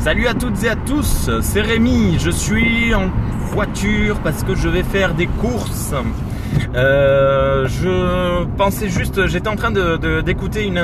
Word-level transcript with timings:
Salut 0.00 0.28
à 0.28 0.34
toutes 0.34 0.62
et 0.62 0.68
à 0.68 0.76
tous, 0.76 1.28
c'est 1.42 1.60
Rémi, 1.60 2.18
je 2.18 2.30
suis 2.30 2.94
en 2.94 3.10
voiture 3.52 4.20
parce 4.20 4.44
que 4.44 4.54
je 4.54 4.68
vais 4.68 4.84
faire 4.84 5.12
des 5.12 5.26
courses. 5.26 5.92
Euh, 6.74 7.66
je 7.66 8.44
pensais 8.56 8.88
juste, 8.88 9.26
j'étais 9.26 9.48
en 9.48 9.56
train 9.56 9.72
de, 9.72 10.20
d'écouter 10.20 10.66
une, 10.66 10.82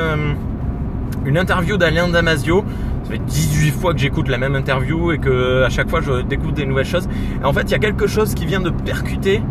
une 1.24 1.38
interview 1.38 1.76
d'Alain 1.76 2.08
Damasio. 2.08 2.64
Ça 3.04 3.12
fait 3.12 3.18
18 3.18 3.70
fois 3.70 3.94
que 3.94 4.00
j'écoute 4.00 4.28
la 4.28 4.36
même 4.36 4.56
interview 4.56 5.12
et 5.12 5.18
que 5.18 5.62
à 5.62 5.70
chaque 5.70 5.88
fois 5.88 6.00
je 6.00 6.22
découvre 6.22 6.52
des 6.52 6.66
nouvelles 6.66 6.84
choses. 6.84 7.08
Et 7.40 7.44
en 7.44 7.52
fait, 7.52 7.62
il 7.62 7.70
y 7.70 7.74
a 7.74 7.78
quelque 7.78 8.08
chose 8.08 8.34
qui 8.34 8.46
vient 8.46 8.60
de 8.60 8.70
percuter 8.70 9.42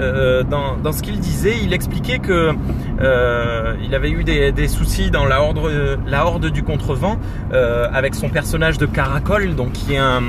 euh, 0.00 0.42
dans, 0.42 0.92
ce 0.92 1.02
qu'il 1.02 1.18
disait, 1.18 1.54
il 1.62 1.72
expliquait 1.72 2.18
que 2.18 2.52
euh, 3.00 3.74
il 3.84 3.94
avait 3.94 4.10
eu 4.10 4.24
des, 4.24 4.68
soucis 4.68 5.10
dans 5.10 5.26
la 5.26 5.42
horde, 5.42 6.46
du 6.50 6.62
contrevent 6.62 7.18
euh, 7.52 7.88
avec 7.92 8.14
son 8.14 8.28
personnage 8.28 8.78
de 8.78 8.86
Caracol, 8.86 9.54
donc 9.54 9.72
qui 9.72 9.94
est 9.94 9.98
un, 9.98 10.22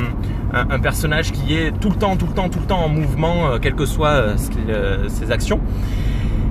un, 0.54 0.70
un, 0.70 0.80
personnage 0.80 1.32
qui 1.32 1.56
est 1.56 1.72
tout 1.80 1.90
le 1.90 1.96
temps, 1.96 2.16
tout 2.16 2.28
le 2.28 2.34
temps, 2.34 2.50
tout 2.50 2.60
le 2.60 2.66
temps 2.66 2.84
en 2.84 2.90
mouvement, 2.90 3.48
euh, 3.48 3.58
quelles 3.60 3.76
que 3.76 3.86
soient 3.86 4.36
euh, 4.70 5.08
ses 5.08 5.32
actions. 5.32 5.60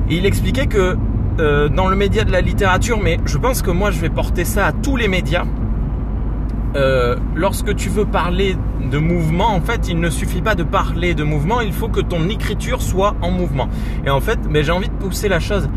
Et 0.09 0.17
il 0.17 0.27
expliquait 0.27 0.67
que 0.67 0.97
dans 1.39 1.89
le 1.89 1.97
média 1.97 2.25
de 2.25 2.31
la 2.31 2.43
littérature, 2.43 3.01
mais 3.03 3.19
je 3.25 3.39
pense 3.39 3.63
que 3.63 3.71
moi 3.71 3.91
je 3.91 3.99
vais 3.99 4.11
porter 4.11 4.45
ça 4.45 4.67
à 4.67 4.73
tous 4.73 4.97
les 4.97 5.09
médias, 5.09 5.45
euh, 6.75 7.17
lorsque 7.35 7.75
tu 7.77 7.89
veux 7.89 8.05
parler 8.05 8.57
de 8.91 8.99
mouvement, 8.99 9.55
en 9.55 9.61
fait, 9.61 9.89
il 9.89 10.01
ne 10.01 10.11
suffit 10.11 10.41
pas 10.41 10.55
de 10.55 10.63
parler 10.63 11.15
de 11.15 11.25
mouvement, 11.25 11.61
il 11.61 11.73
faut 11.73 11.89
que 11.89 12.01
ton 12.01 12.29
écriture 12.29 12.83
soit 12.83 13.15
en 13.21 13.31
mouvement. 13.31 13.69
Et 14.05 14.11
en 14.11 14.21
fait, 14.21 14.39
mais 14.49 14.63
j'ai 14.65 14.73
envie 14.73 14.89
de 14.89 14.95
pousser 14.95 15.29
la 15.29 15.41
chose 15.41 15.69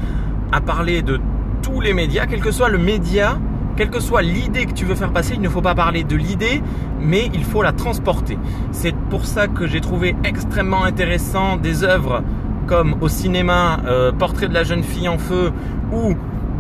à 0.52 0.62
parler 0.62 1.02
de 1.02 1.20
tous 1.62 1.82
les 1.82 1.94
médias, 1.94 2.26
quel 2.28 2.40
que 2.40 2.52
soit 2.52 2.70
le 2.70 2.78
média, 2.78 3.38
quelle 3.76 3.90
que 3.90 4.00
soit 4.00 4.22
l'idée 4.22 4.66
que 4.66 4.74
tu 4.74 4.86
veux 4.86 4.96
faire 4.96 5.12
passer, 5.12 5.34
il 5.36 5.42
ne 5.42 5.50
faut 5.50 5.62
pas 5.62 5.76
parler 5.76 6.04
de 6.04 6.16
l'idée, 6.16 6.62
mais 7.02 7.30
il 7.34 7.44
faut 7.44 7.62
la 7.62 7.74
transporter. 7.74 8.38
C'est 8.72 8.96
pour 9.10 9.26
ça 9.26 9.48
que 9.48 9.68
j'ai 9.68 9.82
trouvé 9.82 10.16
extrêmement 10.24 10.84
intéressant 10.84 11.58
des 11.58 11.84
œuvres 11.84 12.24
comme 12.68 12.96
au 13.02 13.08
cinéma, 13.10 13.80
euh, 13.86 14.12
Portrait 14.12 14.48
de 14.48 14.54
la 14.54 14.64
jeune 14.64 14.84
fille 14.84 15.08
en 15.08 15.18
feu 15.18 15.52
ou 15.92 16.16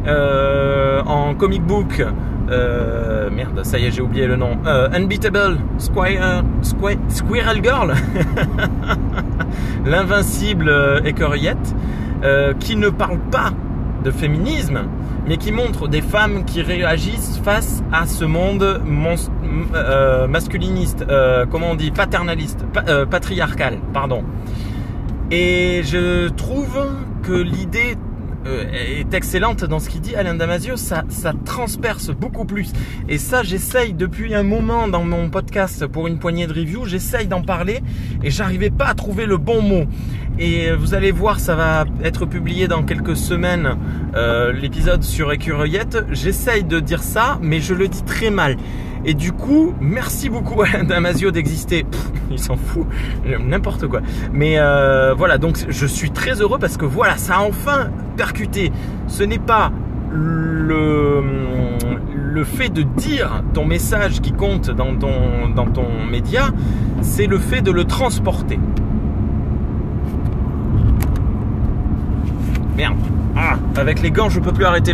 en 0.07 1.35
comic 1.35 1.63
book 1.63 2.03
euh, 2.49 3.29
merde, 3.31 3.61
ça 3.63 3.79
y 3.79 3.85
est, 3.85 3.91
j'ai 3.91 4.01
oublié 4.01 4.27
le 4.27 4.35
nom. 4.35 4.57
Euh, 4.65 4.89
Unbeatable 4.93 5.57
Squirrel 5.79 7.63
Girl, 7.63 7.93
l'invincible 9.85 10.69
euh, 10.69 11.01
euh, 12.23 12.53
qui 12.59 12.75
ne 12.75 12.89
parle 12.89 13.19
pas 13.31 13.51
de 14.03 14.11
féminisme, 14.11 14.81
mais 15.27 15.37
qui 15.37 15.51
montre 15.51 15.87
des 15.87 16.01
femmes 16.01 16.45
qui 16.45 16.61
réagissent 16.61 17.41
face 17.43 17.83
à 17.91 18.05
ce 18.05 18.25
monde 18.25 18.81
euh, 19.73 20.27
masculiniste, 20.27 21.03
euh, 21.09 21.45
comment 21.49 21.71
on 21.71 21.75
dit, 21.75 21.89
paternaliste, 21.89 22.63
pa 22.71 23.05
patriarcal, 23.07 23.79
pardon. 23.91 24.23
Et 25.31 25.81
je 25.83 26.29
trouve 26.29 26.77
que 27.23 27.33
l'idée 27.33 27.97
euh, 28.45 28.65
est 28.71 29.13
excellente 29.13 29.65
dans 29.65 29.79
ce 29.79 29.89
qu'il 29.89 30.01
dit, 30.01 30.15
Alain 30.15 30.35
Damasio, 30.35 30.77
ça, 30.77 31.03
ça 31.09 31.33
transperce 31.45 32.09
beaucoup 32.09 32.45
plus. 32.45 32.71
Et 33.09 33.17
ça, 33.17 33.43
j'essaye 33.43 33.93
depuis 33.93 34.35
un 34.35 34.43
moment 34.43 34.88
dans 34.88 35.03
mon 35.03 35.29
podcast 35.29 35.88
pour 35.88 36.07
une 36.07 36.19
poignée 36.19 36.47
de 36.47 36.53
reviews, 36.53 36.85
j'essaye 36.85 37.27
d'en 37.27 37.41
parler 37.41 37.81
et 38.23 38.29
j'arrivais 38.29 38.69
pas 38.69 38.85
à 38.85 38.93
trouver 38.93 39.25
le 39.25 39.38
bon 39.38 39.61
mot. 39.61 39.85
Et 40.38 40.71
vous 40.73 40.93
allez 40.93 41.11
voir, 41.11 41.39
ça 41.39 41.55
va 41.55 41.85
être 42.03 42.25
publié 42.25 42.67
dans 42.67 42.83
quelques 42.83 43.16
semaines, 43.16 43.77
euh, 44.16 44.51
l'épisode 44.51 45.01
sur 45.01 45.31
Écureuillette. 45.31 46.05
J'essaye 46.11 46.66
de 46.66 46.79
dire 46.81 47.03
ça, 47.03 47.39
mais 47.41 47.61
je 47.61 47.73
le 47.73 47.88
dis 47.88 48.03
très 48.03 48.31
mal. 48.31 48.57
Et 49.05 49.13
du 49.13 49.31
coup, 49.31 49.73
merci 49.79 50.29
beaucoup 50.29 50.61
à 50.63 50.83
Damasio 50.83 51.29
d'exister. 51.31 51.85
Il 52.31 52.39
s'en 52.39 52.57
fout, 52.57 52.87
n'importe 53.39 53.87
quoi. 53.87 54.01
Mais 54.33 54.57
euh, 54.57 55.13
voilà, 55.13 55.37
donc 55.37 55.63
je 55.69 55.85
suis 55.85 56.09
très 56.09 56.41
heureux 56.41 56.57
parce 56.57 56.75
que 56.75 56.85
voilà, 56.85 57.17
ça 57.17 57.35
a 57.35 57.41
enfin 57.41 57.89
percuté. 58.17 58.71
Ce 59.07 59.23
n'est 59.23 59.38
pas 59.39 59.71
le, 60.11 61.23
le 62.09 62.44
fait 62.44 62.69
de 62.69 62.81
dire 62.81 63.44
ton 63.53 63.65
message 63.65 64.21
qui 64.21 64.31
compte 64.31 64.71
dans 64.71 64.95
ton, 64.95 65.49
dans 65.55 65.67
ton 65.67 66.03
média, 66.09 66.49
c'est 67.01 67.27
le 67.27 67.38
fait 67.38 67.61
de 67.61 67.71
le 67.71 67.83
transporter. 67.83 68.59
Merde. 72.75 72.97
Ah, 73.38 73.57
avec 73.75 74.01
les 74.01 74.11
gants, 74.11 74.29
je 74.29 74.39
peux 74.39 74.53
plus 74.53 74.63
arrêter 74.63 74.91
le 74.91 74.94